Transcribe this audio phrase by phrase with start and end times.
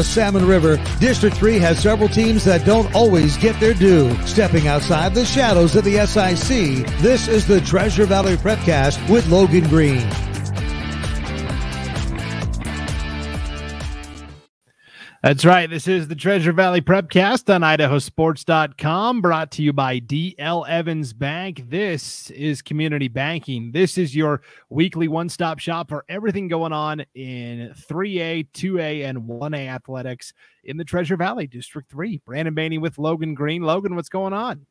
[0.00, 4.16] the Salmon River, District 3 has several teams that don't always get their due.
[4.24, 9.68] Stepping outside the shadows of the SIC, this is the Treasure Valley Prepcast with Logan
[9.68, 10.29] Green.
[15.22, 15.68] That's right.
[15.68, 21.68] This is the Treasure Valley Prepcast on idahosports.com, brought to you by DL Evans Bank.
[21.68, 23.70] This is community banking.
[23.70, 24.40] This is your
[24.70, 30.32] weekly one stop shop for everything going on in 3A, 2A, and 1A athletics
[30.64, 32.22] in the Treasure Valley, District 3.
[32.24, 33.60] Brandon Baney with Logan Green.
[33.60, 34.64] Logan, what's going on?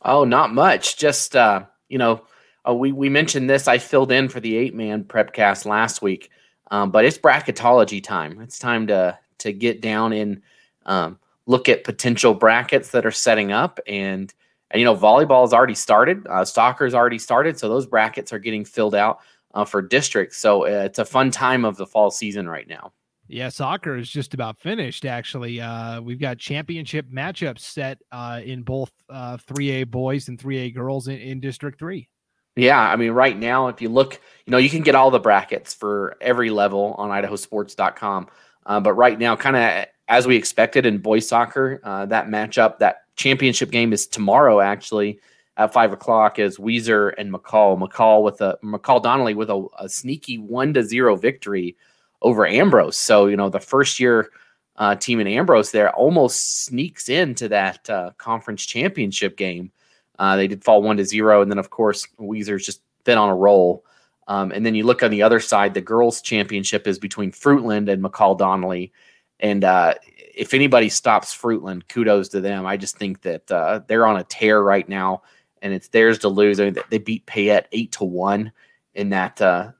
[0.00, 0.96] Oh, not much.
[0.96, 2.22] Just, uh, you know,
[2.66, 3.68] uh, we, we mentioned this.
[3.68, 6.30] I filled in for the eight man Prepcast last week,
[6.70, 8.40] um, but it's bracketology time.
[8.40, 10.42] It's time to to get down and
[10.84, 13.80] um, look at potential brackets that are setting up.
[13.86, 14.32] And
[14.70, 18.38] and you know volleyball has already started uh, soccer's already started so those brackets are
[18.40, 19.20] getting filled out
[19.54, 20.38] uh, for districts.
[20.38, 22.92] So uh, it's a fun time of the fall season right now.
[23.28, 25.60] Yeah soccer is just about finished actually.
[25.60, 31.08] Uh, we've got championship matchups set uh, in both 3a uh, boys and 3a girls
[31.08, 32.08] in, in district 3
[32.58, 35.20] yeah, I mean, right now, if you look, you know, you can get all the
[35.20, 38.28] brackets for every level on idahosports.com.
[38.66, 42.78] Uh, but right now, kind of as we expected in boys soccer, uh, that matchup,
[42.78, 45.20] that championship game is tomorrow actually
[45.56, 46.38] at five o'clock.
[46.38, 47.80] Is Weiser and McCall?
[47.80, 51.76] McCall with a McCall Donnelly with a, a sneaky one to zero victory
[52.22, 52.98] over Ambrose.
[52.98, 54.30] So you know the first year
[54.76, 59.70] uh, team in Ambrose there almost sneaks into that uh, conference championship game.
[60.18, 63.28] Uh, they did fall one to zero, and then of course Weiser's just been on
[63.28, 63.84] a roll.
[64.28, 67.88] Um, and then you look on the other side, the girls' championship is between Fruitland
[67.88, 68.92] and McCall Donnelly.
[69.38, 69.94] And uh,
[70.36, 72.66] if anybody stops Fruitland, kudos to them.
[72.66, 75.22] I just think that uh, they're on a tear right now,
[75.62, 76.60] and it's theirs to lose.
[76.60, 78.52] I mean, they beat Payette eight to one
[78.94, 79.70] in that uh,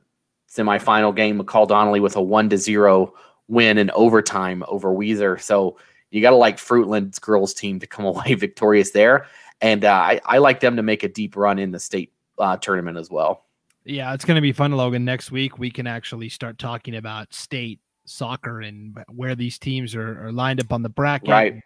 [0.50, 1.38] semifinal game.
[1.38, 3.14] McCall Donnelly with a one to zero
[3.48, 5.40] win in overtime over Weiser.
[5.40, 5.78] So
[6.10, 9.26] you got to like Fruitland's girls team to come away victorious there,
[9.60, 12.56] and uh, I, I, like them to make a deep run in the state uh,
[12.56, 13.45] tournament as well.
[13.86, 15.04] Yeah, it's going to be fun, Logan.
[15.04, 20.26] Next week, we can actually start talking about state soccer and where these teams are,
[20.26, 21.60] are lined up on the bracket, right?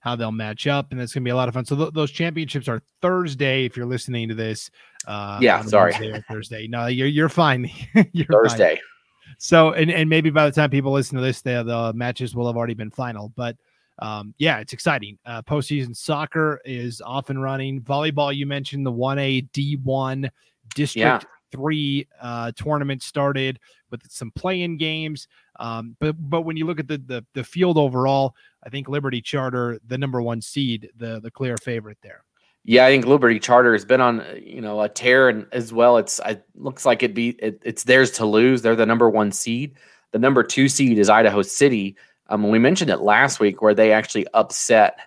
[0.00, 1.66] How they'll match up, and it's going to be a lot of fun.
[1.66, 3.66] So th- those championships are Thursday.
[3.66, 4.70] If you're listening to this,
[5.06, 5.92] uh, yeah, sorry,
[6.28, 6.66] Thursday.
[6.66, 7.70] No, you're you're fine.
[8.12, 8.76] you're Thursday.
[8.76, 9.34] Fine.
[9.38, 12.46] So, and and maybe by the time people listen to this, the the matches will
[12.46, 13.32] have already been final.
[13.36, 13.56] But
[13.98, 15.18] um, yeah, it's exciting.
[15.26, 17.82] Uh, postseason soccer is off and running.
[17.82, 20.30] Volleyball, you mentioned the one A D one
[20.74, 21.24] district.
[21.24, 23.58] Yeah three uh, tournaments started
[23.90, 25.28] with some play-in games.
[25.58, 28.34] Um, but but when you look at the, the the field overall,
[28.64, 32.22] I think Liberty Charter, the number one seed, the the clear favorite there.
[32.64, 35.98] Yeah, I think Liberty Charter has been on you know a tear, and as well,
[35.98, 38.62] it's it looks like it be it, it's theirs to lose.
[38.62, 39.76] They're the number one seed.
[40.12, 41.96] The number two seed is Idaho City.
[42.28, 44.98] Um, we mentioned it last week where they actually upset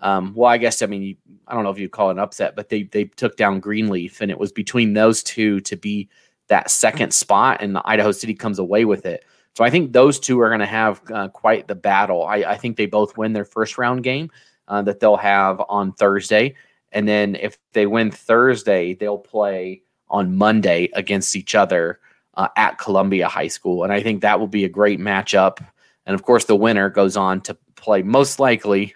[0.00, 1.16] um, well, I guess I mean
[1.46, 4.20] I don't know if you call it an upset, but they they took down Greenleaf,
[4.20, 6.08] and it was between those two to be
[6.48, 9.24] that second spot, and Idaho City comes away with it.
[9.54, 12.24] So I think those two are going to have uh, quite the battle.
[12.24, 14.30] I, I, think they both win their first round game
[14.68, 16.54] uh, that they'll have on Thursday,
[16.92, 21.98] and then if they win Thursday, they'll play on Monday against each other
[22.34, 25.58] uh, at Columbia High School, and I think that will be a great matchup.
[26.06, 28.94] And of course, the winner goes on to play most likely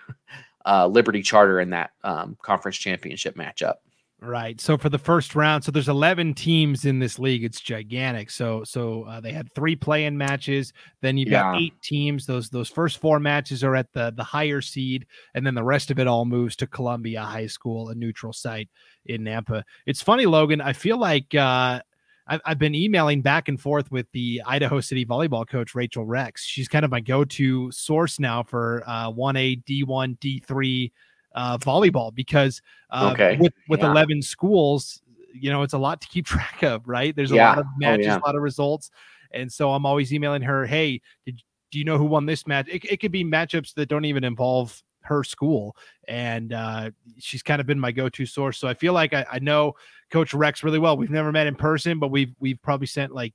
[0.66, 3.74] uh, Liberty Charter in that um, conference championship matchup.
[4.22, 4.60] Right.
[4.60, 7.42] So for the first round, so there's 11 teams in this league.
[7.42, 8.30] It's gigantic.
[8.30, 10.72] So so uh, they had three play-in matches.
[11.00, 11.42] Then you've yeah.
[11.42, 12.24] got eight teams.
[12.24, 15.90] Those those first four matches are at the the higher seed, and then the rest
[15.90, 18.70] of it all moves to Columbia High School, a neutral site
[19.06, 19.64] in Nampa.
[19.86, 20.60] It's funny, Logan.
[20.60, 21.80] I feel like uh,
[22.26, 26.44] I've, I've been emailing back and forth with the Idaho City volleyball coach, Rachel Rex.
[26.44, 30.92] She's kind of my go to source now for uh, 1A, D1, D3
[31.34, 33.36] uh, volleyball because uh, okay.
[33.38, 33.90] with, with yeah.
[33.90, 35.02] 11 schools,
[35.34, 37.14] you know, it's a lot to keep track of, right?
[37.14, 37.48] There's a yeah.
[37.50, 38.18] lot of oh, matches, oh, yeah.
[38.18, 38.90] a lot of results.
[39.32, 41.40] And so I'm always emailing her, hey, did,
[41.70, 42.68] do you know who won this match?
[42.68, 45.76] It, it could be matchups that don't even involve her school
[46.08, 49.38] and uh, she's kind of been my go-to source so i feel like I, I,
[49.40, 49.74] know
[50.12, 53.32] coach rex really well we've never met in person but we've we've probably sent like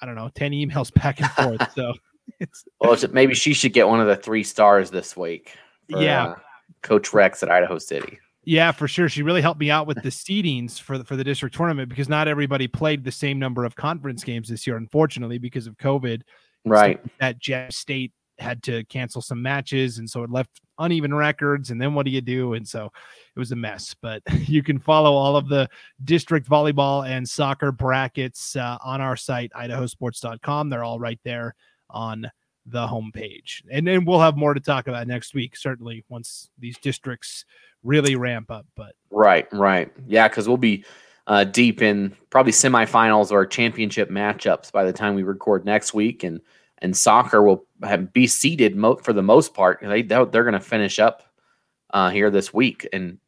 [0.00, 1.92] i don't know 10 emails back and forth so
[2.40, 5.56] it's well maybe she should get one of the three stars this week
[5.90, 6.34] for, yeah uh,
[6.82, 9.08] coach rex at idaho city yeah, for sure.
[9.08, 12.08] She really helped me out with the seedings for the, for the district tournament because
[12.08, 16.22] not everybody played the same number of conference games this year, unfortunately, because of COVID.
[16.64, 17.00] Right.
[17.20, 21.70] That Jeff State had to cancel some matches, and so it left uneven records.
[21.70, 22.54] And then what do you do?
[22.54, 22.86] And so
[23.36, 23.94] it was a mess.
[24.00, 25.68] But you can follow all of the
[26.04, 30.70] district volleyball and soccer brackets uh, on our site, idahosports.com.
[30.70, 31.54] They're all right there
[31.88, 32.30] on
[32.66, 33.62] the homepage.
[33.70, 37.44] And then we'll have more to talk about next week, certainly once these districts
[37.82, 38.66] really ramp up.
[38.76, 40.84] But right, right, yeah, because we'll be
[41.26, 46.22] uh, deep in probably semifinals or championship matchups by the time we record next week,
[46.22, 46.40] and
[46.82, 49.80] and soccer will have, be seeded mo- for the most part.
[49.82, 51.22] They they're going to finish up
[51.90, 53.18] uh, here this week, and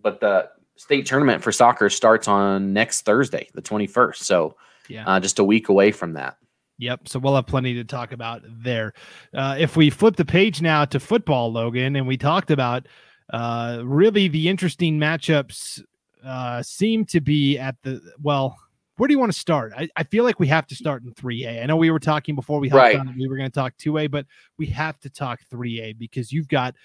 [0.00, 4.24] but the state tournament for soccer starts on next Thursday, the twenty first.
[4.24, 4.56] So
[4.88, 6.36] yeah, uh, just a week away from that.
[6.78, 7.08] Yep.
[7.08, 8.92] So we'll have plenty to talk about there.
[9.32, 12.88] Uh, if we flip the page now to football, Logan, and we talked about
[13.32, 15.80] uh, really the interesting matchups
[16.24, 18.58] uh, seem to be at the well.
[19.02, 19.72] Where do you want to start?
[19.76, 21.60] I, I feel like we have to start in 3A.
[21.60, 22.94] I know we were talking before we right.
[22.94, 24.26] on we were going to talk 2A, but
[24.58, 26.76] we have to talk 3A because you've got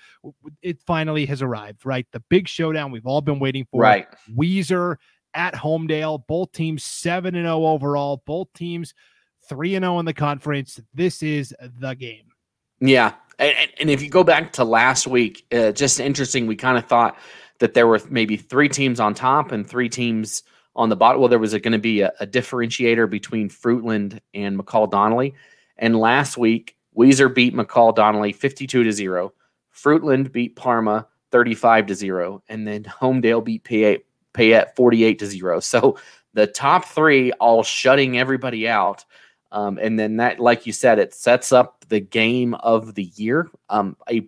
[0.63, 2.07] it finally has arrived, right?
[2.13, 3.81] The big showdown we've all been waiting for.
[3.81, 4.07] Right.
[4.35, 4.95] Weiser
[5.35, 8.95] at Homedale, both teams 7 and 0 overall, both teams
[9.47, 10.79] 3 and 0 in the conference.
[10.95, 12.31] This is the game.
[12.79, 13.13] Yeah.
[13.37, 16.85] And, and if you go back to last week, uh, just interesting, we kind of
[16.87, 17.15] thought
[17.59, 20.41] that there were maybe three teams on top and three teams
[20.77, 21.19] on the bottom.
[21.19, 25.33] Well, there was going to be a, a, differentiator between Fruitland and McCall Donnelly.
[25.77, 29.33] And last week, Weiser beat McCall Donnelly 52 to 0.
[29.75, 32.43] Fruitland beat Parma 35 to 0.
[32.47, 34.03] And then Homedale beat Payette,
[34.33, 35.59] Payette 48 to 0.
[35.59, 35.97] So
[36.33, 39.03] the top three all shutting everybody out.
[39.51, 43.49] Um, and then that, like you said, it sets up the game of the year.
[43.69, 44.27] Um, I,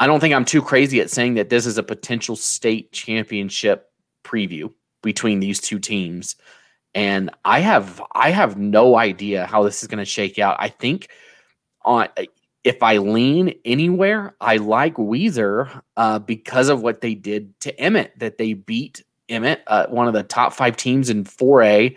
[0.00, 3.90] I don't think I'm too crazy at saying that this is a potential state championship
[4.24, 4.72] preview
[5.02, 6.36] between these two teams.
[6.94, 10.56] And I have I have no idea how this is going to shake out.
[10.58, 11.08] I think
[11.82, 12.08] on
[12.64, 18.18] if I lean anywhere, I like Weiser uh, because of what they did to Emmett.
[18.18, 21.96] That they beat Emmett, uh, one of the top five teams in 4A,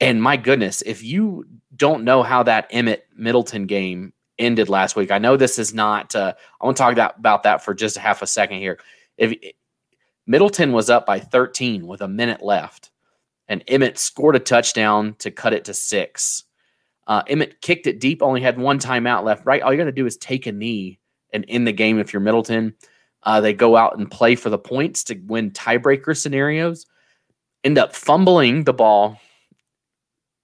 [0.00, 1.46] and my goodness, if you
[1.76, 6.14] don't know how that Emmett Middleton game ended last week, I know this is not.
[6.14, 8.78] Uh, I want to talk about that for just half a second here.
[9.16, 9.34] If
[10.30, 12.92] Middleton was up by 13 with a minute left,
[13.48, 16.44] and Emmett scored a touchdown to cut it to six.
[17.08, 19.44] Uh, Emmett kicked it deep, only had one timeout left.
[19.44, 21.00] Right, all you got to do is take a knee
[21.32, 21.98] and end the game.
[21.98, 22.74] If you're Middleton,
[23.24, 26.86] uh, they go out and play for the points to win tiebreaker scenarios.
[27.64, 29.18] End up fumbling the ball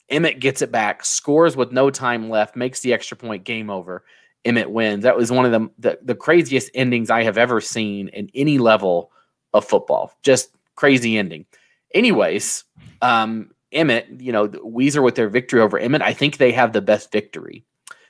[0.08, 4.04] Emmett gets it back, scores with no time left, makes the extra point, game over.
[4.44, 5.02] Emmett wins.
[5.02, 8.58] That was one of the, the, the craziest endings I have ever seen in any
[8.58, 9.10] level
[9.56, 10.12] of football.
[10.22, 11.46] Just crazy ending.
[11.94, 12.64] Anyways,
[13.02, 16.82] um, Emmett, you know, Weiser with their victory over Emmett, I think they have the
[16.82, 17.64] best victory.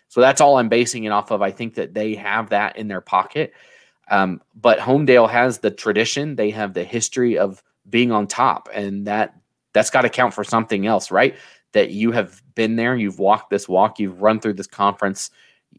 [0.09, 1.43] So that's all I'm basing it off of.
[1.43, 3.53] I think that they have that in their pocket.
[4.09, 9.07] Um, but Homedale has the tradition, they have the history of being on top, and
[9.07, 9.35] that
[9.73, 11.37] that's got to count for something else, right?
[11.77, 15.31] that you have been there, you've walked this walk, you've run through this conference,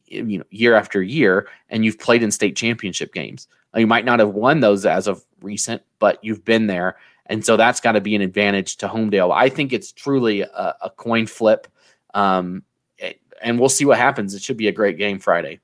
[0.06, 3.48] you know, year after year, and you've played in state championship games.
[3.78, 6.98] You might not have won those as of recent, but you've been there,
[7.28, 9.32] and so that's got to be an advantage to Homedale.
[9.34, 11.68] I think it's truly a, a coin flip,
[12.14, 12.64] um,
[13.42, 14.34] and we'll see what happens.
[14.34, 15.60] It should be a great game Friday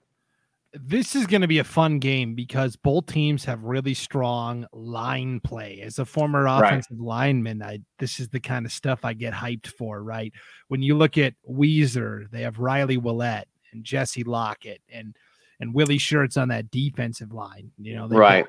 [0.73, 5.39] this is going to be a fun game because both teams have really strong line
[5.39, 5.81] play.
[5.81, 7.05] As a former offensive right.
[7.05, 10.33] lineman, I this is the kind of stuff I get hyped for, right?
[10.69, 15.15] When you look at Weiser, they have Riley Willett and Jesse Lockett and
[15.59, 17.71] and Willie Shirts on that defensive line.
[17.77, 18.45] You know, right.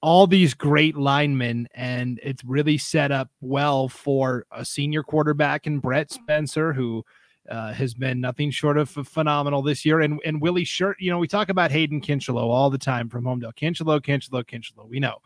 [0.00, 5.78] All these great linemen, and it's really set up well for a senior quarterback in
[5.78, 7.02] Brett Spencer, who
[7.48, 10.00] uh, has been nothing short of phenomenal this year.
[10.00, 13.24] And and Willie Shirt, you know, we talk about Hayden Kinchelow all the time from
[13.24, 13.54] Homedale.
[13.54, 14.88] Kinchelow, Kinchelow, Kinchelow.
[14.88, 15.16] We know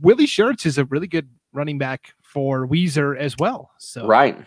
[0.00, 3.72] Willie Shirts is a really good running back for Weiser as well.
[3.78, 4.38] So right.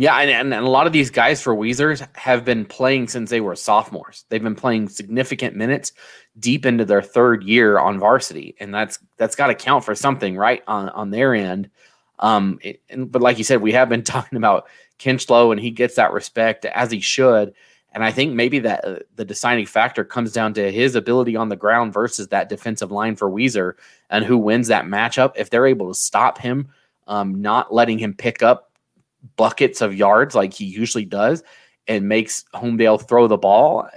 [0.00, 3.28] Yeah, and, and, and, a lot of these guys for Weisers have been playing since
[3.28, 4.24] they were sophomores.
[4.30, 5.92] They've been playing significant minutes
[6.38, 10.38] deep into their third year on varsity, and that's that's got to count for something,
[10.38, 10.62] right?
[10.66, 11.68] On on their end.
[12.18, 15.70] Um, it, and, but like you said, we have been talking about Kinchlow, and he
[15.70, 17.52] gets that respect as he should.
[17.92, 21.50] And I think maybe that uh, the deciding factor comes down to his ability on
[21.50, 23.74] the ground versus that defensive line for Weiser
[24.08, 25.34] and who wins that matchup.
[25.36, 26.70] If they're able to stop him,
[27.06, 28.69] um, not letting him pick up
[29.36, 31.42] buckets of yards like he usually does,
[31.86, 33.88] and makes Homedale throw the ball,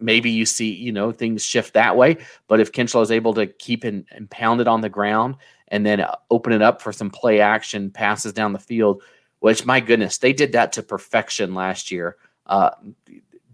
[0.00, 2.18] maybe you see you know things shift that way.
[2.48, 5.36] But if Kinchlow is able to keep and, and pound it on the ground
[5.68, 9.02] and then uh, open it up for some play action passes down the field
[9.40, 12.16] which my goodness, they did that to perfection last year.
[12.46, 12.70] Uh,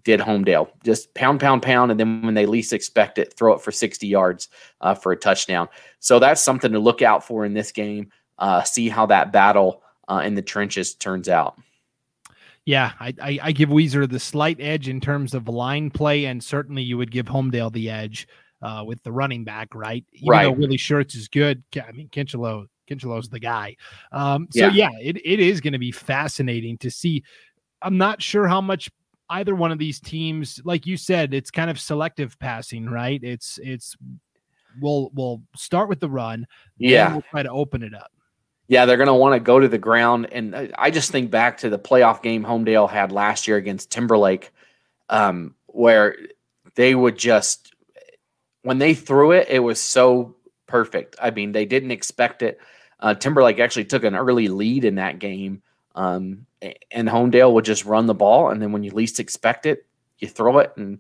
[0.05, 3.61] did Homedale just pound, pound, pound, and then when they least expect it, throw it
[3.61, 4.49] for 60 yards
[4.81, 5.69] uh, for a touchdown.
[6.01, 8.11] So that's something to look out for in this game.
[8.39, 11.59] Uh, see how that battle uh, in the trenches turns out.
[12.65, 16.43] Yeah, I, I, I give Weiser the slight edge in terms of line play, and
[16.43, 18.29] certainly you would give Homedale the edge
[18.63, 20.05] uh, with the running back, right?
[20.13, 20.45] Even right.
[20.45, 21.63] though Willie Shirts is good.
[21.77, 23.77] I mean, Kinchelo Kinchelo's the guy.
[24.13, 27.23] Um, so yeah, yeah it, it is going to be fascinating to see.
[27.81, 28.91] I'm not sure how much
[29.31, 33.21] either one of these teams, like you said, it's kind of selective passing, right?
[33.23, 33.97] It's it's
[34.81, 36.47] we'll we'll start with the run,
[36.79, 38.13] yeah, we'll try to open it up.
[38.73, 41.59] Yeah, they're going to want to go to the ground, and I just think back
[41.59, 44.51] to the playoff game Homedale had last year against Timberlake,
[45.11, 46.17] um, where
[46.75, 47.75] they would just
[48.63, 50.37] when they threw it, it was so
[50.67, 51.17] perfect.
[51.21, 52.61] I mean, they didn't expect it.
[52.99, 55.61] Uh, Timberlake actually took an early lead in that game,
[55.95, 56.47] um,
[56.91, 59.85] and Homedale would just run the ball, and then when you least expect it,
[60.17, 60.99] you throw it, and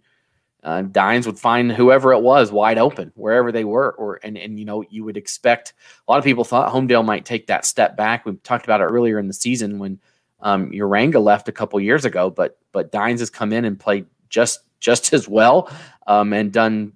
[0.62, 4.59] uh, Dines would find whoever it was wide open wherever they were, or and and
[4.59, 5.73] you know you would expect.
[6.07, 8.25] A lot of people thought Homedale might take that step back.
[8.25, 9.99] We talked about it earlier in the season when
[10.40, 14.07] um, Uranga left a couple years ago, but but Dines has come in and played
[14.28, 15.71] just just as well
[16.07, 16.92] um, and done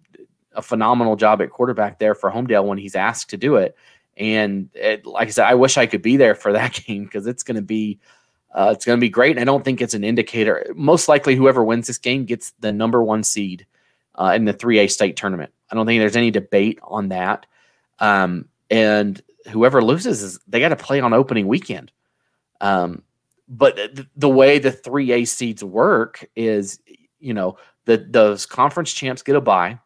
[0.54, 3.76] a phenomenal job at quarterback there for Homedale when he's asked to do it.
[4.16, 7.26] And it, like I said, I wish I could be there for that game because
[7.26, 8.00] it's going to be
[8.56, 9.38] uh, it's going to be great.
[9.38, 10.66] I don't think it's an indicator.
[10.74, 13.66] Most likely, whoever wins this game gets the number one seed
[14.14, 15.52] uh, in the 3A state tournament.
[15.70, 17.44] I don't think there's any debate on that.
[17.98, 19.20] Um, and
[19.50, 21.92] whoever loses is they got to play on opening weekend.
[22.62, 23.02] Um,
[23.46, 26.80] but th- the way the 3A seeds work is,
[27.20, 29.78] you know, the those conference champs get a bye,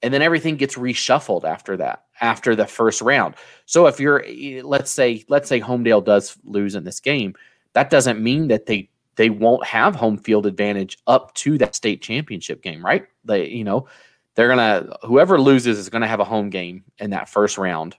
[0.00, 3.34] and then everything gets reshuffled after that after the first round.
[3.66, 4.24] So if you're
[4.62, 7.34] let's say let's say Homedale does lose in this game,
[7.74, 12.00] that doesn't mean that they they won't have home field advantage up to that state
[12.00, 13.06] championship game, right?
[13.24, 13.88] They you know,
[14.34, 17.96] they're to whoever loses is to have a home game in that first round.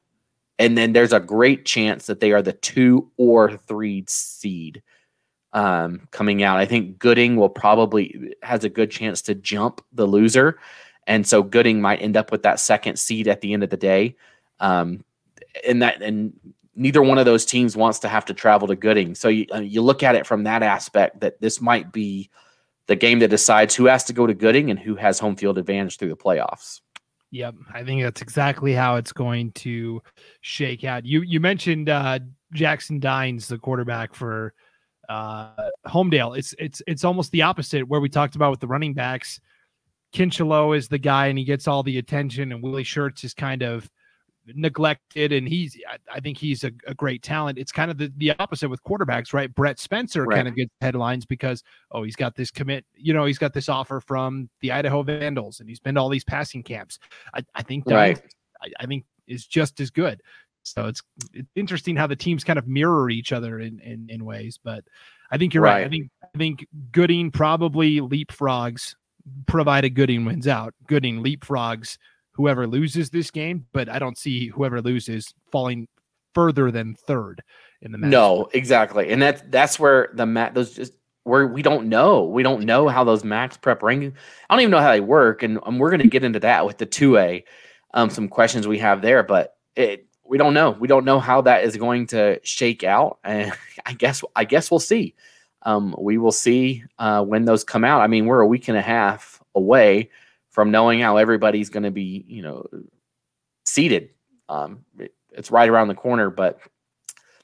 [0.59, 4.83] And then there's a great chance that they are the 2 or 3 seed
[5.51, 6.59] um, coming out.
[6.59, 10.59] I think Gooding will probably has a good chance to jump the loser
[11.07, 13.77] and so Gooding might end up with that second seed at the end of the
[13.77, 14.15] day.
[14.59, 15.03] Um,
[15.67, 16.33] and that and
[16.75, 19.15] neither one of those teams wants to have to travel to Gooding.
[19.15, 22.29] So you, uh, you look at it from that aspect that this might be
[22.87, 25.57] the game that decides who has to go to Gooding and who has home field
[25.57, 26.81] advantage through the playoffs.
[27.31, 30.03] Yep, I think that's exactly how it's going to
[30.41, 31.03] shake out.
[31.03, 32.19] You you mentioned uh,
[32.53, 34.53] Jackson Dines, the quarterback for
[35.09, 36.37] uh, Homedale.
[36.37, 39.39] It's it's it's almost the opposite where we talked about with the running backs.
[40.13, 43.63] Kinchelo is the guy and he gets all the attention, and Willie Shirts is kind
[43.63, 43.89] of
[44.47, 45.77] neglected and he's
[46.11, 47.57] I think he's a, a, great talent.
[47.57, 49.53] It's kind of the, the opposite with quarterbacks, right?
[49.53, 50.35] Brett Spencer right.
[50.35, 53.69] kind of gets headlines because oh he's got this commit, you know, he's got this
[53.69, 56.99] offer from the Idaho Vandals and he's been to all these passing camps.
[57.33, 58.21] I, I think right.
[58.61, 60.21] I, I, think is just as good.
[60.63, 61.01] So it's,
[61.33, 64.83] it's interesting how the teams kind of mirror each other in, in, in ways, but
[65.31, 65.79] I think you're right.
[65.79, 65.85] right.
[65.85, 68.95] I think I think Gooding probably leapfrogs
[69.47, 70.73] provided Gooding wins out.
[70.87, 71.97] Gooding leapfrogs
[72.33, 75.87] whoever loses this game, but I don't see whoever loses falling
[76.33, 77.41] further than third
[77.81, 78.09] in the match.
[78.09, 82.23] No, exactly, and that's that's where the mat those just where we don't know.
[82.23, 84.13] We don't know how those max prep rankings.
[84.49, 86.65] I don't even know how they work, and, and we're going to get into that
[86.65, 87.43] with the two A.
[87.93, 90.71] Um, some questions we have there, but it we don't know.
[90.71, 93.53] We don't know how that is going to shake out, and
[93.85, 95.15] I guess I guess we'll see.
[95.65, 98.01] Um, we will see uh, when those come out.
[98.01, 100.09] I mean, we're a week and a half away
[100.53, 102.65] from knowing how everybody's going to be, you know,
[103.65, 104.11] seated.
[104.47, 106.59] Um, it, it's right around the corner, but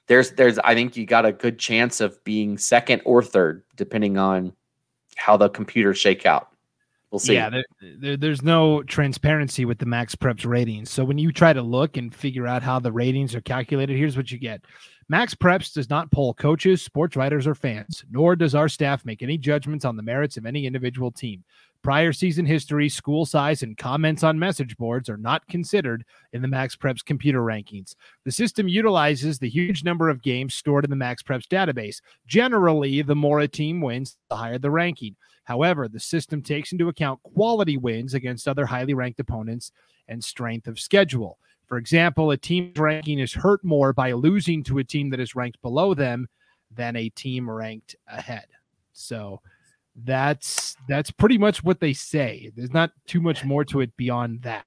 [0.07, 4.17] there's there's I think you got a good chance of being second or third, depending
[4.17, 4.53] on
[5.17, 6.49] how the computers shake out.
[7.11, 7.33] We'll see.
[7.33, 7.63] Yeah, there,
[7.97, 10.91] there, there's no transparency with the Max Preps ratings.
[10.91, 14.15] So when you try to look and figure out how the ratings are calculated, here's
[14.15, 14.61] what you get.
[15.07, 19.23] Max Preps does not poll coaches, sports writers, or fans, nor does our staff make
[19.23, 21.43] any judgments on the merits of any individual team.
[21.81, 26.47] Prior season history, school size, and comments on message boards are not considered in the
[26.47, 27.95] Max Preps computer rankings.
[28.25, 32.01] The system utilizes the huge number of games stored in the Max Preps database.
[32.27, 35.15] Generally, the more a team wins, the higher the ranking.
[35.45, 39.71] However, the system takes into account quality wins against other highly ranked opponents
[40.09, 41.39] and strength of schedule.
[41.65, 45.33] For example, a team's ranking is hurt more by losing to a team that is
[45.33, 46.27] ranked below them
[46.75, 48.47] than a team ranked ahead.
[48.91, 49.41] So
[49.95, 52.51] that's that's pretty much what they say.
[52.55, 54.65] There's not too much more to it beyond that.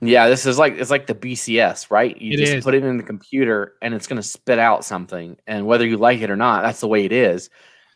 [0.00, 2.20] Yeah, this is like it's like the BCS, right?
[2.20, 2.64] You it just is.
[2.64, 5.96] put it in the computer and it's going to spit out something, and whether you
[5.96, 7.48] like it or not, that's the way it is.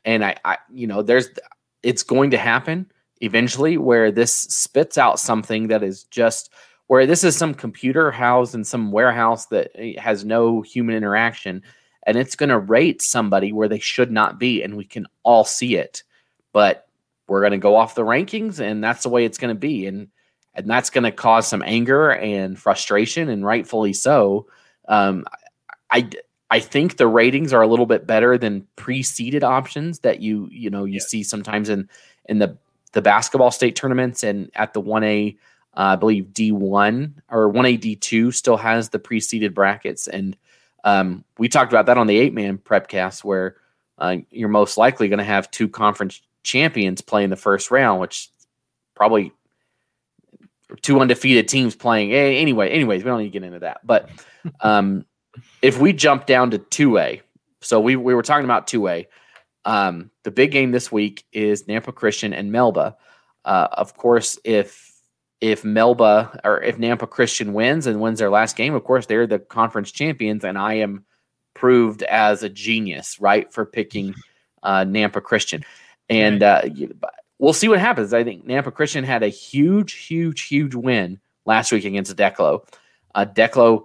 [0.05, 1.29] And I, I, you know, there's
[1.83, 6.51] it's going to happen eventually where this spits out something that is just
[6.87, 11.63] where this is some computer housed in some warehouse that eh, has no human interaction
[12.09, 15.45] and it's going to rate somebody where they should not be, and we can all
[15.45, 16.03] see it.
[16.55, 16.89] But
[17.29, 19.87] we're going to go off the rankings, and that's the way it's going to be,
[19.87, 20.09] and
[20.55, 24.47] and that's going to cause some anger and frustration, and rightfully so.
[24.89, 25.27] Um,
[25.91, 26.09] I
[26.51, 30.71] I think the ratings are a little bit better than pre-seeded options that you you
[30.71, 31.07] know you yeah.
[31.07, 31.91] see sometimes in
[32.25, 32.57] in the
[32.93, 35.37] the basketball state tournaments and at the 1A
[35.77, 40.35] uh, I believe D1 or 1A D2 still has the pre-seeded brackets and
[40.85, 43.57] um, we talked about that on the eight man prepcast where
[43.99, 48.01] uh, you're most likely going to have two conference champions play in the first round
[48.01, 48.31] which
[48.95, 49.33] probably
[50.83, 54.11] two undefeated teams playing anyway anyways we don't need to get into that but
[54.61, 55.05] um,
[55.63, 57.21] if we jump down to 2A,
[57.61, 59.07] so we, we were talking about 2A.
[59.65, 62.97] Um, the big game this week is Nampa Christian and Melba.
[63.45, 64.88] Uh, of course, if
[65.41, 69.27] if Melba or if Nampa Christian wins and wins their last game, of course they're
[69.27, 71.05] the conference champions, and I am
[71.55, 74.15] proved as a genius, right, for picking
[74.63, 75.65] uh, Nampa Christian.
[76.09, 76.63] And uh,
[77.39, 78.13] we'll see what happens.
[78.15, 82.67] I think Nampa Christian had a huge, huge, huge win last week against Declo.
[83.15, 83.85] Uh, Declo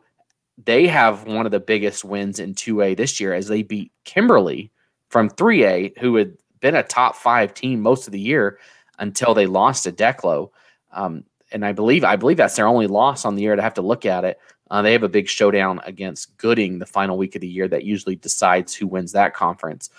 [0.63, 4.71] they have one of the biggest wins in 2A this year as they beat Kimberly
[5.09, 8.59] from 3A, who had been a top five team most of the year
[8.99, 10.49] until they lost to Declo.
[10.91, 13.55] Um, and I believe I believe that's their only loss on the year.
[13.55, 14.39] To have to look at it,
[14.71, 17.83] uh, they have a big showdown against Gooding the final week of the year that
[17.83, 19.89] usually decides who wins that conference.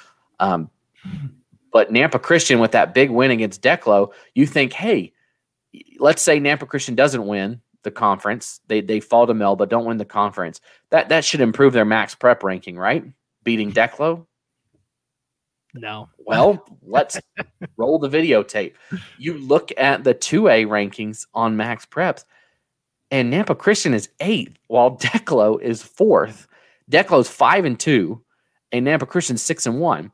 [0.40, 0.70] Um,
[1.72, 5.12] but Nampa Christian with that big win against Declo, you think, hey,
[5.98, 8.60] let's say Nampa Christian doesn't win, the conference.
[8.66, 10.60] They they fall to Mel, but don't win the conference.
[10.90, 13.04] That that should improve their max prep ranking, right?
[13.44, 14.26] Beating Declo.
[15.74, 16.08] No.
[16.26, 17.20] Well, let's
[17.76, 18.72] roll the videotape.
[19.18, 22.24] You look at the 2A rankings on Max Preps,
[23.10, 26.48] and Nampa Christian is eighth, while Declo is fourth.
[26.90, 28.22] Declo's five and two,
[28.72, 30.12] and Nampa Christian six and one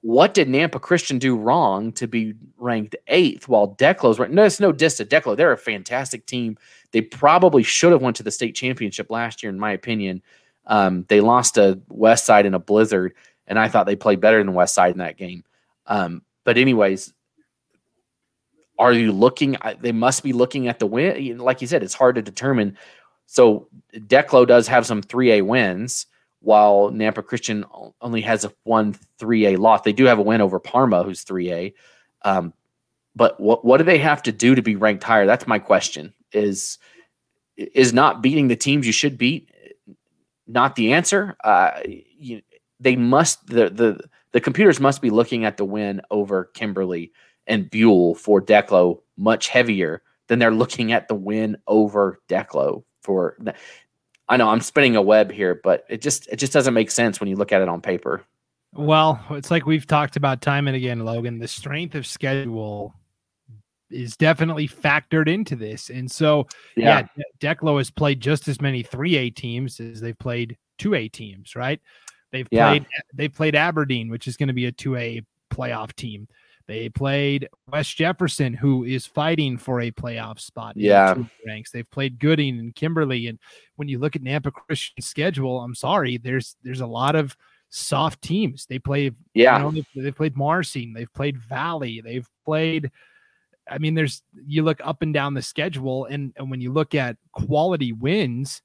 [0.00, 4.30] what did Nampa Christian do wrong to be ranked eighth while Declo's right?
[4.30, 5.36] No, it's no diss to Declo.
[5.36, 6.56] They're a fantastic team.
[6.92, 10.22] They probably should have went to the state championship last year, in my opinion.
[10.66, 13.14] Um, they lost to West Side in a blizzard,
[13.46, 15.44] and I thought they played better than West Side in that game.
[15.86, 17.12] Um, but anyways,
[18.78, 19.56] are you looking?
[19.80, 21.38] They must be looking at the win.
[21.38, 22.76] Like you said, it's hard to determine.
[23.26, 26.06] So Declo does have some 3A wins
[26.40, 27.64] while Nampa Christian
[28.00, 29.82] only has a one 3A loss.
[29.82, 31.74] They do have a win over Parma, who's 3A.
[32.22, 32.52] Um,
[33.14, 35.26] but what what do they have to do to be ranked higher?
[35.26, 36.14] That's my question.
[36.32, 36.78] Is
[37.56, 39.52] is not beating the teams you should beat
[40.46, 41.36] not the answer?
[41.42, 42.42] Uh, you,
[42.82, 44.00] they must the the
[44.32, 47.12] the computers must be looking at the win over Kimberly
[47.46, 53.36] and Buhl for Declo much heavier than they're looking at the win over Declo for
[54.28, 57.20] I know I'm spinning a web here, but it just it just doesn't make sense
[57.20, 58.24] when you look at it on paper.
[58.74, 61.38] Well, it's like we've talked about time and again, Logan.
[61.38, 62.94] The strength of schedule
[63.90, 68.82] is definitely factored into this, and so yeah, yeah Declo has played just as many
[68.82, 71.80] three A teams as they've played two A teams, right?
[72.32, 72.70] They've yeah.
[72.70, 76.26] played they've played Aberdeen, which is going to be a two A playoff team.
[76.66, 80.74] They played West Jefferson, who is fighting for a playoff spot.
[80.76, 81.14] Yeah,
[81.46, 81.70] ranks.
[81.70, 83.38] They've played Gooding and Kimberly, and
[83.76, 87.36] when you look at Nampa Christian's schedule, I'm sorry, there's there's a lot of
[87.68, 88.66] soft teams.
[88.66, 92.90] They play, yeah, you know, they, they played Marsing, they've played Valley, they've played.
[93.68, 96.94] I mean, there's you look up and down the schedule, and and when you look
[96.94, 98.62] at quality wins,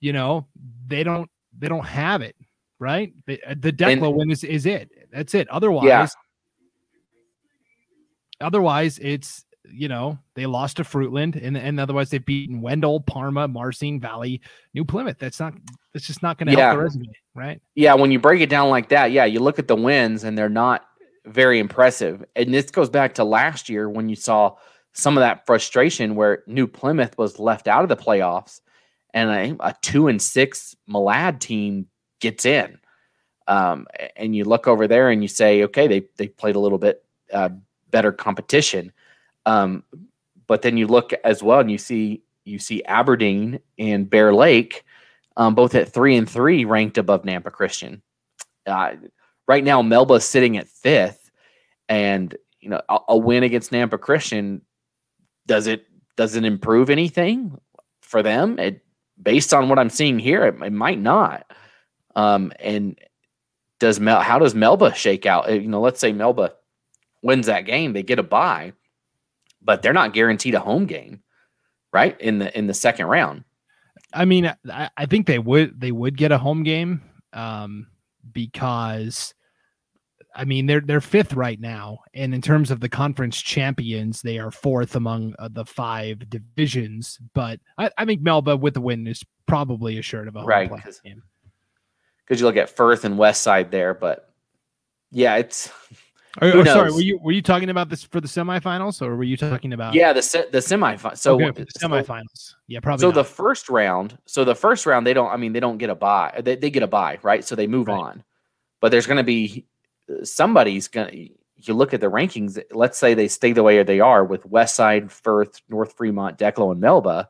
[0.00, 0.46] you know
[0.86, 2.34] they don't they don't have it
[2.80, 3.12] right.
[3.26, 4.90] The, uh, the Declo and, win is is it.
[5.12, 5.48] That's it.
[5.48, 5.86] Otherwise.
[5.86, 6.08] Yeah
[8.40, 13.46] Otherwise, it's you know they lost to Fruitland, and and otherwise they've beaten Wendell, Parma,
[13.48, 14.40] Marsing, Valley,
[14.74, 15.18] New Plymouth.
[15.18, 15.54] That's not.
[15.92, 16.68] That's just not going to yeah.
[16.68, 17.60] help the resume, right?
[17.74, 20.38] Yeah, when you break it down like that, yeah, you look at the wins and
[20.38, 20.86] they're not
[21.26, 22.24] very impressive.
[22.36, 24.54] And this goes back to last year when you saw
[24.92, 28.60] some of that frustration where New Plymouth was left out of the playoffs,
[29.12, 31.86] and a, a two and six Malad team
[32.20, 32.78] gets in.
[33.46, 36.78] Um, and you look over there and you say, okay, they they played a little
[36.78, 37.50] bit uh,
[37.90, 38.92] better competition.
[39.46, 39.82] Um,
[40.46, 44.84] but then you look as well and you see you see Aberdeen and Bear Lake
[45.36, 48.02] um, both at three and three ranked above Nampa Christian.
[48.66, 48.92] Uh,
[49.48, 51.30] right now, Melba sitting at fifth,
[51.88, 54.60] and you know a, a, win against Nampa Christian
[55.46, 57.58] does it does it improve anything
[58.02, 58.58] for them?
[58.58, 58.84] It
[59.20, 61.50] based on what I'm seeing here, it, it might not.
[62.16, 62.98] Um, and
[63.78, 65.50] does Mel how does Melba shake out?
[65.50, 66.52] You know, let's say Melba
[67.22, 68.72] wins that game, they get a bye,
[69.62, 71.22] but they're not guaranteed a home game,
[71.92, 72.20] right?
[72.20, 73.44] In the in the second round.
[74.12, 77.02] I mean, I, I think they would they would get a home game.
[77.32, 77.86] um,
[78.32, 79.34] because
[80.34, 84.38] I mean they're they're fifth right now, and in terms of the conference champions, they
[84.38, 87.18] are fourth among uh, the five divisions.
[87.34, 90.70] But I, I, think Melba with the win is probably assured of a home right
[92.30, 94.32] because you look at Firth and West Side there, but
[95.10, 95.70] yeah, it's.
[96.40, 99.36] Oh, sorry, were you were you talking about this for the semifinals, or were you
[99.36, 99.94] talking about?
[99.94, 100.20] Yeah, the
[100.52, 101.18] the semifinals.
[101.18, 102.26] So okay, the semifinals.
[102.34, 103.02] So, yeah, probably.
[103.02, 103.16] So not.
[103.16, 104.16] the first round.
[104.26, 105.28] So the first round, they don't.
[105.28, 106.40] I mean, they don't get a buy.
[106.40, 107.44] They, they get a buy, right?
[107.44, 107.98] So they move right.
[107.98, 108.24] on.
[108.78, 109.66] But there's going to be
[110.22, 111.16] somebody's going to,
[111.56, 115.10] you look at the rankings, let's say they stay the way they are with Westside,
[115.10, 117.28] Firth, North Fremont, Declo, and Melba.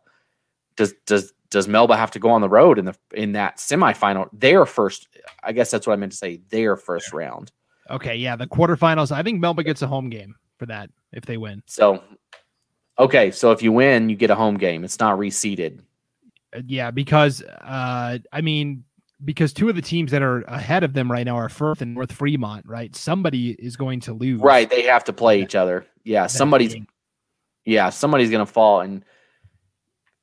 [0.77, 4.29] Does, does, does Melba have to go on the road in the in that semifinal?
[4.33, 5.09] Their first,
[5.43, 6.41] I guess that's what I meant to say.
[6.51, 7.53] Their first round.
[7.91, 9.11] Okay, yeah, the quarterfinals.
[9.11, 11.63] I think Melba gets a home game for that if they win.
[11.67, 12.03] So,
[12.99, 14.85] okay, so if you win, you get a home game.
[14.85, 15.81] It's not reseeded.
[16.55, 18.85] Uh, yeah, because uh, I mean,
[19.25, 21.95] because two of the teams that are ahead of them right now are Firth and
[21.95, 22.95] North Fremont, right?
[22.95, 24.41] Somebody is going to lose.
[24.41, 24.69] Right.
[24.71, 25.87] They have to play each other.
[26.05, 26.27] Yeah.
[26.27, 26.87] Somebody's, game.
[27.65, 28.81] yeah, somebody's going to fall.
[28.81, 29.05] And,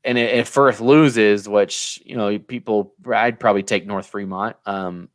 [0.03, 4.55] and if Firth loses, which, you know, people, I'd probably take North Fremont.
[4.65, 5.09] Um,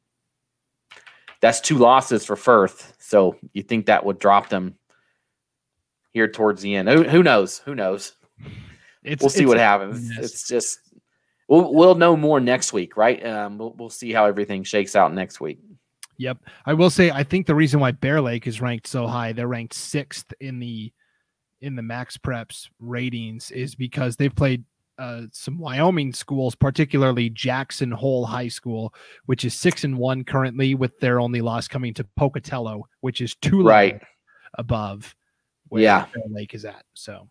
[1.41, 2.95] that's two losses for Firth.
[2.99, 4.77] So you think that would drop them
[6.13, 6.89] here towards the end?
[6.89, 7.59] Who, who knows?
[7.61, 8.13] Who knows?
[9.03, 10.11] It's, we'll see what happens.
[10.17, 10.79] It's just
[11.49, 13.25] we'll we'll know more next week, right?
[13.27, 15.59] Um, we'll we'll see how everything shakes out next week.
[16.19, 19.33] Yep, I will say I think the reason why Bear Lake is ranked so high,
[19.33, 20.93] they're ranked sixth in the
[21.61, 24.65] in the Max Preps ratings, is because they've played
[25.03, 28.95] uh, some Wyoming schools, particularly Jackson Hole High School,
[29.27, 33.35] which is six and one currently, with their only loss coming to Pocatello, which is
[33.35, 34.01] two right
[34.59, 35.17] above
[35.71, 36.07] where yeah.
[36.15, 36.85] Bear Lake is at.
[36.95, 37.27] So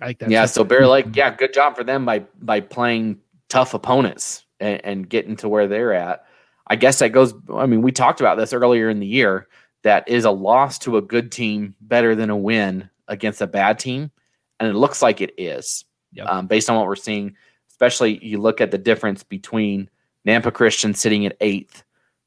[0.00, 0.46] I think that's yeah.
[0.46, 5.08] So Bear Lake, yeah, good job for them by by playing tough opponents and, and
[5.08, 6.24] getting to where they're at.
[6.66, 7.34] I guess that goes.
[7.54, 9.46] I mean, we talked about this earlier in the year.
[9.84, 13.78] That is a loss to a good team better than a win against a bad
[13.78, 14.10] team,
[14.58, 16.26] and it looks like it is yep.
[16.26, 17.36] um, based on what we're seeing.
[17.70, 19.90] Especially, you look at the difference between
[20.26, 21.82] Nampa Christian sitting at eighth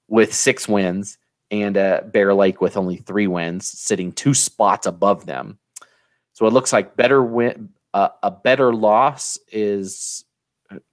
[0.08, 1.18] with six wins
[1.52, 5.58] and uh, Bear Lake with only three wins, sitting two spots above them.
[6.34, 7.70] So it looks like better win.
[7.94, 10.26] Uh, a better loss is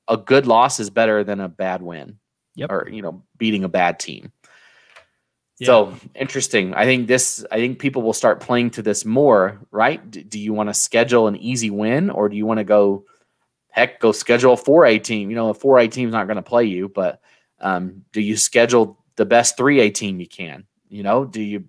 [0.07, 2.19] a good loss is better than a bad win.
[2.55, 2.71] Yep.
[2.71, 4.31] Or you know, beating a bad team.
[5.59, 5.67] Yeah.
[5.67, 6.75] So interesting.
[6.75, 7.45] I think this.
[7.51, 9.61] I think people will start playing to this more.
[9.71, 10.11] Right?
[10.11, 13.05] D- do you want to schedule an easy win, or do you want to go?
[13.69, 15.31] Heck, go schedule a four A team.
[15.31, 17.21] You know, a four A team's not going to play you, but
[17.61, 20.65] um, do you schedule the best three A team you can?
[20.89, 21.65] You know, do you?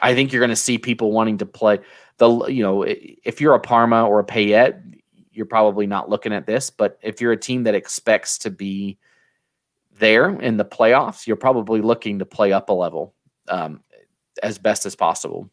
[0.00, 1.80] I think you're going to see people wanting to play
[2.18, 2.46] the.
[2.46, 4.82] You know, if you're a Parma or a Payette,
[5.32, 6.70] you're probably not looking at this.
[6.70, 8.98] But if you're a team that expects to be
[10.02, 13.14] there in the playoffs, you're probably looking to play up a level
[13.48, 13.80] um,
[14.42, 15.48] as best as possible.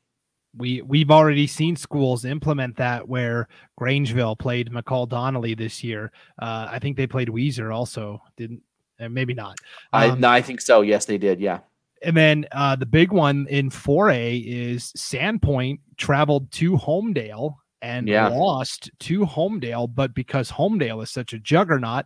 [0.57, 3.47] We we've already seen schools implement that where
[3.79, 6.11] Grangeville played McCall Donnelly this year.
[6.41, 8.63] Uh, I think they played Weiser also, didn't?
[8.99, 9.59] Uh, maybe not.
[9.93, 10.81] Um, I no, I think so.
[10.81, 11.39] Yes, they did.
[11.39, 11.59] Yeah.
[12.01, 18.29] And then uh, the big one in 4A is Sandpoint traveled to Homedale and yeah.
[18.29, 19.93] lost to Homedale.
[19.93, 22.05] But because Homedale is such a juggernaut,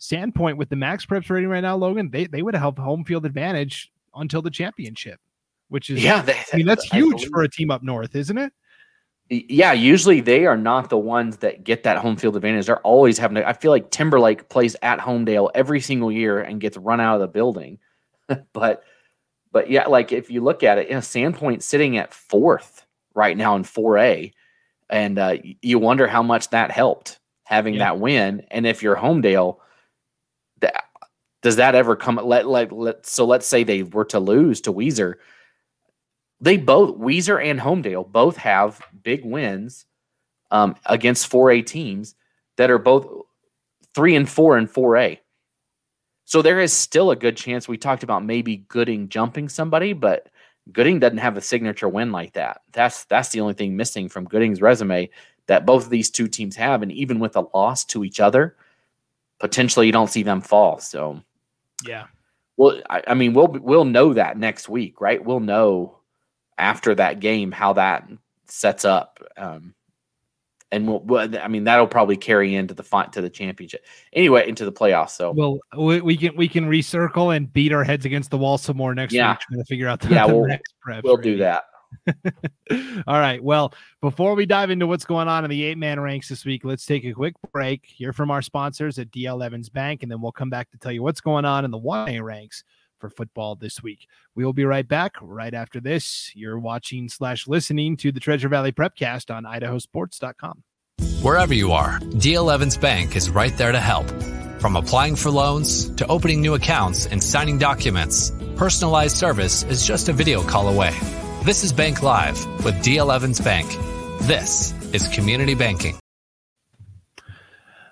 [0.00, 3.04] Sandpoint with the max preps rating right now, Logan, they, they would have helped home
[3.04, 5.20] field advantage until the championship,
[5.68, 6.22] which is yeah.
[6.22, 8.52] They, I mean that's huge for a team up north, isn't it?
[9.30, 12.66] Yeah, usually they are not the ones that get that home field advantage.
[12.66, 13.48] They're always having to.
[13.48, 17.20] I feel like Timberlake plays at Homedale every single year and gets run out of
[17.22, 17.78] the building.
[18.52, 18.84] but,
[19.50, 23.36] but yeah, like if you look at it, you know, Sandpoint sitting at fourth right
[23.36, 24.32] now in 4A
[24.90, 27.80] and uh, you wonder how much that helped having yeah.
[27.80, 28.44] that win.
[28.50, 29.56] And if you're Homedale,
[31.44, 32.16] does that ever come?
[32.16, 35.16] Let, let let so let's say they were to lose to Weiser.
[36.40, 39.84] They both Weiser and Homedale both have big wins
[40.50, 42.14] um, against 4A teams
[42.56, 43.06] that are both
[43.94, 45.18] three and four and 4A.
[46.24, 47.68] So there is still a good chance.
[47.68, 50.30] We talked about maybe Gooding jumping somebody, but
[50.72, 52.62] Gooding doesn't have a signature win like that.
[52.72, 55.10] That's that's the only thing missing from Gooding's resume
[55.46, 56.80] that both of these two teams have.
[56.80, 58.56] And even with a loss to each other,
[59.40, 60.78] potentially you don't see them fall.
[60.78, 61.20] So
[61.86, 62.06] yeah.
[62.56, 65.24] Well, I, I mean, we'll we'll know that next week, right?
[65.24, 65.98] We'll know
[66.56, 68.08] after that game how that
[68.46, 69.18] sets up.
[69.36, 69.74] Um,
[70.70, 74.64] and we'll, I mean that'll probably carry into the fight to the championship anyway into
[74.64, 75.10] the playoffs.
[75.10, 78.58] So well, we, we, can we can recircle and beat our heads against the wall
[78.58, 79.32] some more next yeah.
[79.32, 81.04] week trying to figure out the, yeah the we'll, next prep.
[81.04, 81.64] We'll do that.
[83.06, 83.42] All right.
[83.42, 86.64] Well, before we dive into what's going on in the eight man ranks this week,
[86.64, 90.20] let's take a quick break, hear from our sponsors at DL Evans Bank, and then
[90.20, 92.64] we'll come back to tell you what's going on in the 1A ranks
[92.98, 94.06] for football this week.
[94.34, 96.32] We will be right back right after this.
[96.34, 100.62] You're watching slash listening to the Treasure Valley Prepcast on idahosports.com.
[101.20, 104.06] Wherever you are, DL Evans Bank is right there to help.
[104.60, 110.08] From applying for loans to opening new accounts and signing documents, personalized service is just
[110.08, 110.94] a video call away.
[111.44, 113.68] This is Bank Live with DL Evans Bank.
[114.22, 115.98] This is community banking.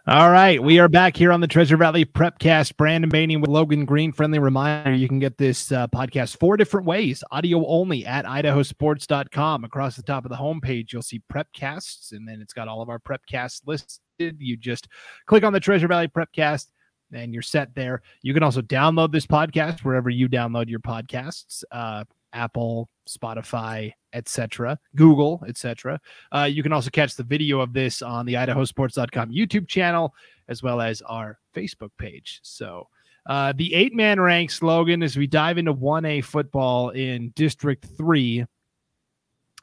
[0.07, 2.79] All right, we are back here on the Treasure Valley Prepcast.
[2.79, 4.11] Brandon Baney with Logan Green.
[4.11, 9.65] Friendly reminder: you can get this uh, podcast four different ways, audio only at idahosports.com.
[9.65, 12.89] Across the top of the homepage, you'll see Prepcasts, and then it's got all of
[12.89, 14.01] our Prepcasts listed.
[14.19, 14.89] You just
[15.27, 16.69] click on the Treasure Valley Prepcast,
[17.13, 18.01] and you're set there.
[18.23, 21.65] You can also download this podcast wherever you download your podcasts.
[21.71, 26.01] Uh, Apple, Spotify, etc., Google, etc.
[26.35, 30.15] Uh, you can also catch the video of this on the idahosports.com YouTube channel
[30.49, 32.41] as well as our Facebook page.
[32.43, 32.89] So,
[33.27, 38.45] uh, the eight man ranks Logan as we dive into 1A football in District 3.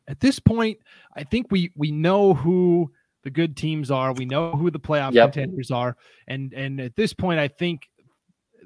[0.07, 0.79] At this point,
[1.15, 2.91] I think we we know who
[3.23, 4.13] the good teams are.
[4.13, 5.33] We know who the playoff yep.
[5.33, 5.97] contenders are.
[6.27, 7.88] And and at this point, I think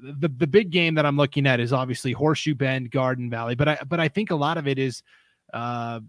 [0.03, 3.67] the the big game that I'm looking at is obviously Horseshoe Bend, Garden Valley, but
[3.67, 5.03] I but I think a lot of it is.
[5.53, 5.99] Uh,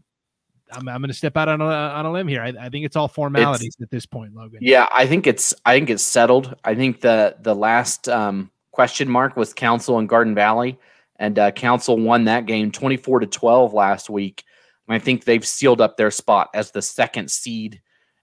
[0.73, 2.43] I'm, I'm going to step out on a, on a limb here.
[2.43, 4.61] I, I think it's all formalities it's, at this point, Logan.
[4.63, 6.55] Yeah, I think it's I think it's settled.
[6.65, 10.79] I think the the last um, question mark was Council and Garden Valley,
[11.17, 14.45] and uh, Council won that game 24 to 12 last week.
[14.89, 17.81] And I think they've sealed up their spot as the second seed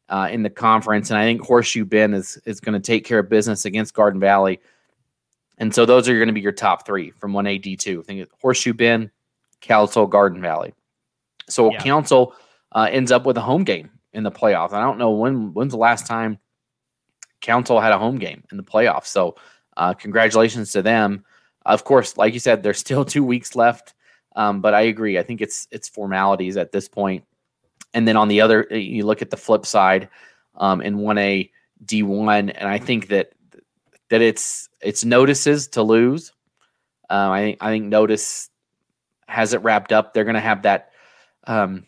[0.10, 1.10] uh, in the conference.
[1.10, 4.19] And I think Horseshoe Bend is is going to take care of business against Garden
[4.19, 4.60] Valley.
[5.62, 8.00] And so those are going to be your top three from 1A D2.
[8.00, 9.12] I think Horseshoe Bend,
[9.62, 10.74] Council, Garden Valley.
[11.47, 11.78] So yeah.
[11.78, 12.34] Council
[12.71, 14.74] uh, ends up with a home game in the playoffs.
[14.74, 16.39] I don't know when when's the last time
[17.41, 19.06] Council had a home game in the playoffs.
[19.06, 19.36] So
[19.78, 21.26] uh, congratulations to them.
[21.63, 23.93] Of course, like you said, there's still two weeks left.
[24.36, 25.19] Um, but I agree.
[25.19, 27.24] I think it's it's formalities at this point.
[27.93, 30.10] And then on the other, you look at the flip side
[30.56, 31.52] um, in 1A
[31.86, 33.34] D1, and I think that
[34.12, 36.34] that it's it's Notus's to lose.
[37.10, 38.50] Um, I think I think Notus
[39.28, 40.13] has it wrapped up.
[40.13, 40.91] They're going to have that
[41.47, 41.86] um,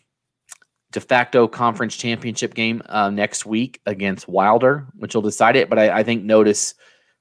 [0.90, 5.68] de facto conference championship game uh, next week against Wilder, which will decide it.
[5.68, 6.74] But I, I think Notus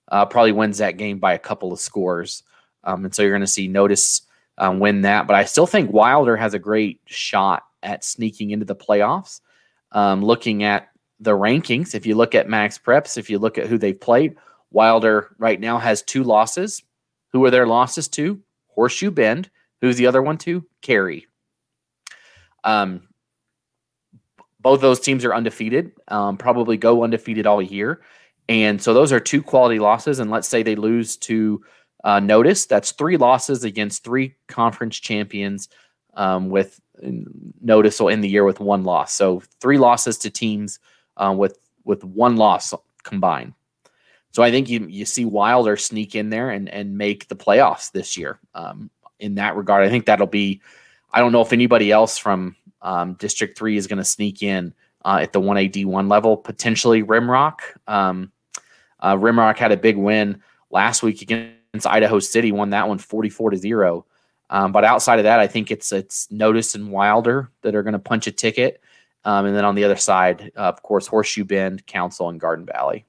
[0.07, 2.43] uh, probably wins that game by a couple of scores,
[2.85, 4.21] um, and so you're going to see Notus
[4.57, 5.27] um, win that.
[5.27, 9.41] But I still think Wilder has a great shot at sneaking into the playoffs.
[9.91, 10.87] Um, looking at
[11.19, 14.37] the rankings, if you look at Max Preps, if you look at who they've played,
[14.73, 16.83] Wilder right now has two losses.
[17.31, 18.41] Who are their losses to?
[18.67, 19.49] Horseshoe Bend.
[19.81, 20.65] Who's the other one to?
[20.81, 21.27] Carey.
[22.63, 23.07] Um,
[24.59, 28.01] both those teams are undefeated, um, probably go undefeated all year.
[28.49, 30.19] And so those are two quality losses.
[30.19, 31.63] And let's say they lose to
[32.03, 32.65] uh, Notus.
[32.65, 35.69] That's three losses against three conference champions
[36.15, 36.79] um, with
[37.61, 39.13] Notus will end the year with one loss.
[39.13, 40.79] So three losses to teams
[41.17, 43.53] uh, with with one loss combined.
[44.33, 47.91] So I think you you see Wilder sneak in there and and make the playoffs
[47.91, 48.39] this year.
[48.55, 50.59] Um, in that regard, I think that'll be.
[51.13, 54.73] I don't know if anybody else from um, District Three is going to sneak in
[55.05, 56.35] uh, at the one A D one level.
[56.35, 57.59] Potentially Rimrock.
[57.87, 58.31] Um,
[58.99, 60.41] uh, Rimrock had a big win
[60.71, 62.51] last week against Idaho City.
[62.51, 64.05] Won that one 44 to zero.
[64.49, 67.93] Um, but outside of that, I think it's it's Notus and Wilder that are going
[67.93, 68.81] to punch a ticket.
[69.25, 72.65] Um, and then on the other side, uh, of course, Horseshoe Bend, Council, and Garden
[72.65, 73.05] Valley.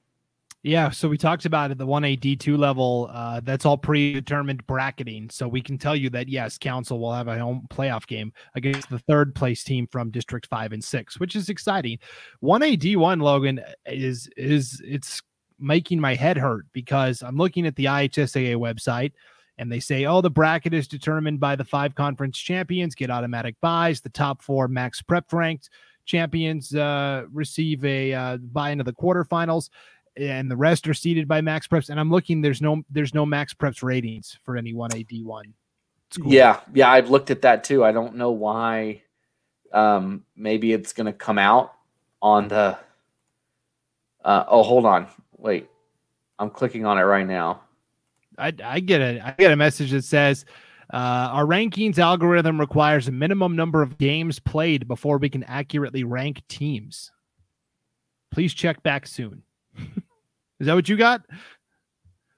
[0.65, 3.07] Yeah, so we talked about it, the 1A D2 level.
[3.13, 5.29] Uh, that's all predetermined bracketing.
[5.29, 8.89] So we can tell you that, yes, Council will have a home playoff game against
[8.89, 11.99] the third place team from District 5 and 6, which is exciting.
[12.41, 15.21] 1A D1, Logan, is, is it's
[15.59, 19.11] making my head hurt because I'm looking at the IHSAA website
[19.59, 23.55] and they say, oh, the bracket is determined by the five conference champions, get automatic
[23.61, 24.01] buys.
[24.01, 25.69] The top four max prep ranked
[26.05, 29.69] champions uh, receive a uh, buy into the quarterfinals
[30.17, 33.25] and the rest are seeded by max preps and i'm looking there's no there's no
[33.25, 35.43] max preps ratings for any 1ad1
[36.23, 37.83] yeah yeah i've looked at that too.
[37.83, 39.01] I don't know why
[39.73, 41.73] um maybe it's going to come out
[42.21, 42.77] on the
[44.23, 45.07] uh oh hold on.
[45.37, 45.69] Wait
[46.39, 47.61] i'm clicking on it right now.
[48.37, 50.45] I i get a i get a message that says
[50.93, 56.03] uh, our rankings algorithm requires a minimum number of games played before we can accurately
[56.03, 57.11] rank teams.
[58.29, 59.41] Please check back soon.
[60.59, 61.21] Is that what you got?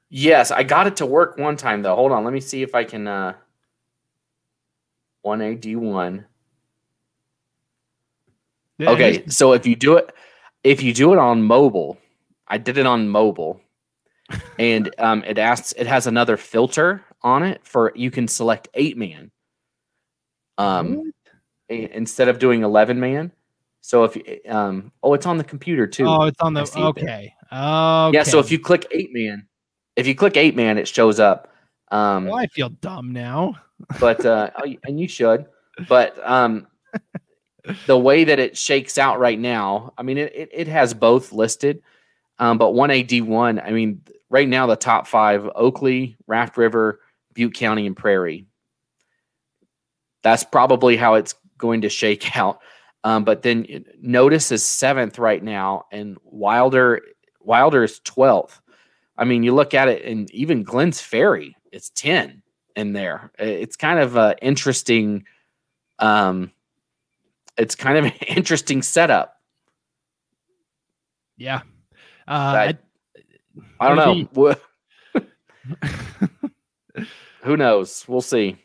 [0.10, 1.96] Yes, I got it to work one time though.
[1.96, 3.34] Hold on, let me see if I can uh
[5.26, 6.24] 1A D1.
[8.80, 10.14] Okay, so if you do it,
[10.64, 11.98] if you do it on mobile,
[12.48, 13.60] I did it on mobile,
[14.60, 18.96] and um, it asks, it has another filter on it for you can select eight
[18.96, 19.32] man,
[20.58, 21.12] um,
[21.70, 23.32] instead of doing eleven man.
[23.88, 26.06] So if you, um, oh, it's on the computer too.
[26.06, 27.34] Oh, it's on the okay.
[27.54, 28.24] Oh, yeah.
[28.24, 29.48] So if you click eight man,
[29.96, 31.48] if you click eight man, it shows up.
[31.90, 33.56] Um, well, I feel dumb now.
[33.98, 35.46] but uh, oh, and you should.
[35.88, 36.68] But um,
[37.86, 41.32] the way that it shakes out right now, I mean, it, it, it has both
[41.32, 41.82] listed.
[42.40, 47.00] Um, but 1AD1, I mean, right now, the top five Oakley, Raft River,
[47.34, 48.48] Butte County, and Prairie.
[50.24, 52.60] That's probably how it's going to shake out.
[53.04, 57.02] Um, but then Notus is seventh right now, and Wilder
[57.42, 58.60] Wilder is 12th.
[59.18, 62.42] I mean, you look at it, and even Glenn's Ferry is 10
[62.76, 63.32] in there.
[63.40, 65.26] It's kind of an interesting
[66.00, 66.52] um,
[67.58, 69.40] it's kind of an interesting setup.
[71.38, 71.62] Yeah.
[72.28, 72.78] Uh, I,
[73.80, 74.56] I, don't know.
[77.44, 78.06] Who knows?
[78.08, 78.58] We'll see.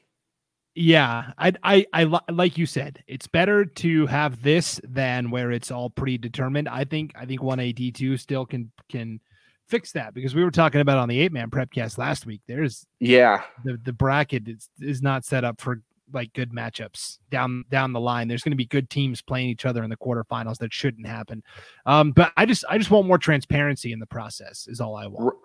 [0.74, 5.70] Yeah, I, I, I, like you said, it's better to have this than where it's
[5.70, 6.68] all predetermined.
[6.68, 9.20] I think, I think one AD two still can can
[9.68, 12.40] fix that because we were talking about on the eight man prepcast last week.
[12.46, 15.82] There's yeah, the the bracket is is not set up for
[16.12, 18.28] like good matchups down down the line.
[18.28, 21.42] There's going to be good teams playing each other in the quarterfinals that shouldn't happen.
[21.86, 24.66] Um, but I just I just want more transparency in the process.
[24.68, 25.36] Is all I want.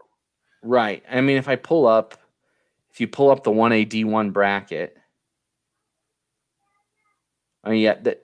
[0.64, 1.04] Right.
[1.10, 2.18] I mean, if I pull up,
[2.92, 4.98] if you pull up the one A D one bracket,
[7.68, 8.18] I mean, yeah, the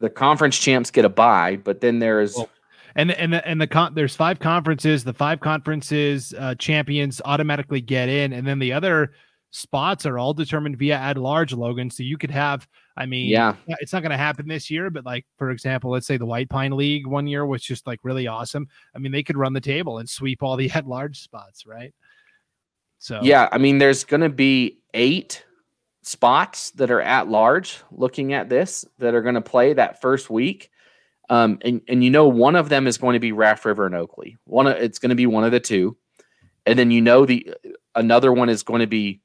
[0.00, 2.36] the conference champs get a bye, but then there's.
[2.36, 2.48] Well,
[2.94, 5.04] and and the, and the con- there's five conferences.
[5.04, 9.12] The five conferences uh, champions automatically get in, and then the other
[9.50, 13.54] spots are all determined via at large logan so you could have i mean yeah
[13.80, 16.50] it's not going to happen this year but like for example let's say the white
[16.50, 19.60] pine league one year was just like really awesome i mean they could run the
[19.60, 21.94] table and sweep all the at large spots right
[22.98, 25.44] so yeah i mean there's going to be eight
[26.08, 30.30] spots that are at large looking at this that are going to play that first
[30.30, 30.70] week
[31.30, 33.94] um, and, and you know one of them is going to be raft river and
[33.94, 35.96] oakley one it's going to be one of the two
[36.68, 37.54] and then you know the
[37.94, 39.20] another one is going to be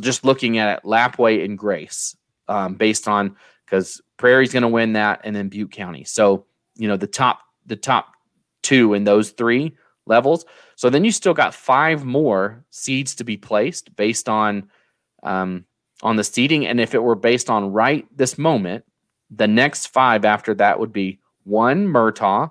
[0.00, 2.16] just looking at it, Lapwai and Grace,
[2.48, 6.04] um, based on because Prairie's going to win that, and then Butte County.
[6.04, 6.44] So
[6.76, 8.12] you know the top the top
[8.62, 9.76] two in those three
[10.06, 10.44] levels.
[10.76, 14.68] So then you still got five more seeds to be placed based on
[15.22, 15.64] um,
[16.02, 18.84] on the seeding, and if it were based on right this moment,
[19.30, 22.50] the next five after that would be one Murtaugh,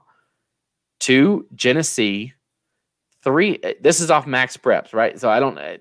[1.00, 2.34] two Genesee,
[3.24, 3.60] three.
[3.64, 5.20] Eh, this is off Max Preps, right?
[5.20, 5.58] So I don't.
[5.58, 5.78] Eh,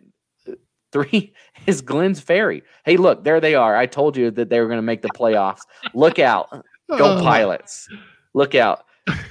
[0.92, 1.34] three
[1.66, 2.62] is Glenn's Ferry.
[2.84, 3.76] Hey, look, there they are.
[3.76, 5.62] I told you that they were going to make the playoffs.
[5.92, 6.50] Look out.
[6.88, 7.22] Go oh.
[7.22, 7.88] pilots.
[8.34, 8.84] Look out.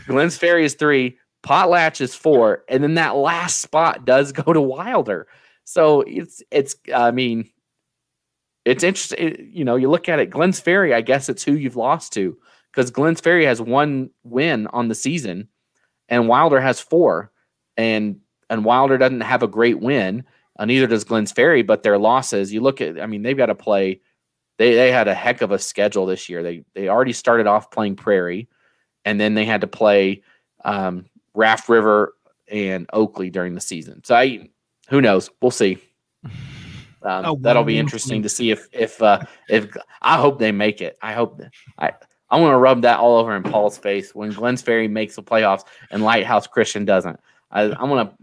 [0.08, 1.17] Glenn's Ferry is three.
[1.43, 2.63] Potlatch is four.
[2.69, 5.28] And then that last spot does go to Wilder.
[5.65, 7.50] So it's, it's, I mean,
[8.65, 9.49] it's interesting.
[9.52, 12.38] You know, you look at it, Glenn's Ferry, I guess it's who you've lost to
[12.71, 15.47] because Glenn's Ferry has one win on the season
[16.10, 17.32] and Wilder has four.
[17.76, 20.26] And, and Wilder doesn't have a great win
[20.60, 23.47] uh, neither does Glenn's Ferry, but their losses, you look at, I mean, they've got
[23.47, 24.02] to play.
[24.60, 26.43] They, they had a heck of a schedule this year.
[26.43, 28.47] They they already started off playing Prairie,
[29.04, 30.21] and then they had to play
[30.63, 32.13] um, Raft River
[32.47, 34.04] and Oakley during the season.
[34.04, 34.49] So I,
[34.89, 35.32] who knows?
[35.41, 35.80] We'll see.
[37.06, 39.68] Um, oh, that'll be interesting to see if if uh, if
[40.02, 40.98] I hope they make it.
[41.02, 41.92] I hope that, I
[42.30, 45.24] I want to rub that all over in Paul's face when Glenn's Ferry makes the
[45.24, 47.20] playoffs and Lighthouse Christian doesn't.
[47.52, 48.13] I, I'm gonna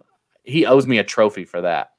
[0.42, 1.90] he owes me a trophy for that.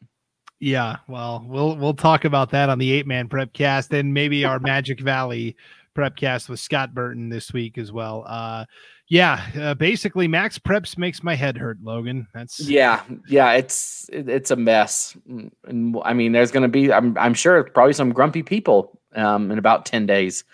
[0.60, 4.46] Yeah, well, we'll we'll talk about that on the eight man prep cast and maybe
[4.46, 5.56] our Magic Valley
[5.94, 8.24] prep cast with Scott Burton this week as well.
[8.28, 8.66] Uh,
[9.12, 12.26] yeah, uh, basically Max Preps makes my head hurt, Logan.
[12.34, 13.52] That's yeah, yeah.
[13.52, 15.18] It's it, it's a mess,
[15.66, 19.52] and I mean, there's going to be I'm I'm sure probably some grumpy people um,
[19.52, 20.46] in about ten days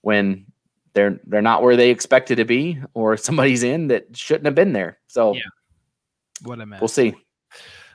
[0.00, 0.44] when
[0.92, 4.72] they're they're not where they expected to be, or somebody's in that shouldn't have been
[4.72, 4.98] there.
[5.06, 5.42] So yeah,
[6.42, 6.80] what a mess.
[6.80, 7.14] We'll see.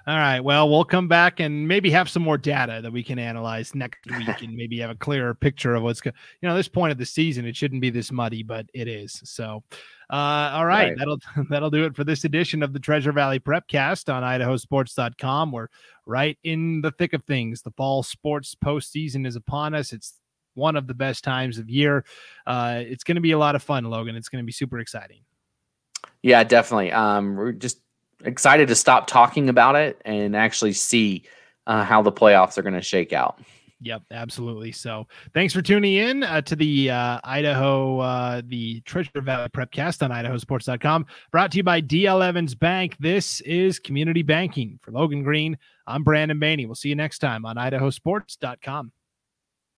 [0.07, 0.39] All right.
[0.39, 4.05] Well, we'll come back and maybe have some more data that we can analyze next
[4.05, 6.99] week and maybe have a clearer picture of what's going you know, this point of
[6.99, 9.19] the season, it shouldn't be this muddy, but it is.
[9.23, 9.63] So,
[10.11, 10.97] uh, all right, right.
[10.97, 11.17] That'll,
[11.49, 15.51] that'll do it for this edition of the Treasure Valley Prepcast on idahosports.com.
[15.51, 15.69] We're
[16.05, 17.63] right in the thick of things.
[17.63, 19.91] The fall sports postseason is upon us.
[19.91, 20.19] It's
[20.53, 22.05] one of the best times of year.
[22.45, 24.15] Uh, it's going to be a lot of fun, Logan.
[24.15, 25.21] It's going to be super exciting.
[26.21, 26.91] Yeah, definitely.
[26.91, 27.79] Um, we're just
[28.23, 31.23] excited to stop talking about it and actually see
[31.67, 33.39] uh, how the playoffs are going to shake out.
[33.81, 34.71] Yep, absolutely.
[34.71, 40.01] So thanks for tuning in uh, to the uh, Idaho, uh, the Treasure Valley Prepcast
[40.01, 42.95] on idahosports.com, brought to you by DL Evans Bank.
[42.99, 45.57] This is community banking for Logan Green.
[45.85, 46.65] I'm Brandon Baney.
[46.65, 48.91] We'll see you next time on idahosports.com.